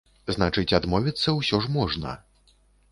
[0.35, 2.17] Значыць, адмовіцца ўсё ж можна!